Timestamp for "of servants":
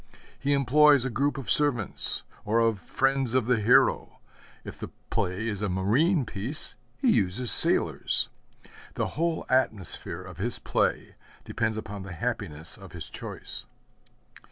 1.37-2.23